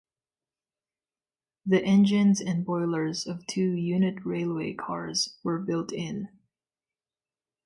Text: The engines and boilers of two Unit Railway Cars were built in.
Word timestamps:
The 1.63 1.85
engines 1.85 2.41
and 2.41 2.65
boilers 2.65 3.27
of 3.27 3.45
two 3.45 3.73
Unit 3.73 4.25
Railway 4.25 4.73
Cars 4.73 5.37
were 5.43 5.59
built 5.59 5.93
in. 5.93 6.29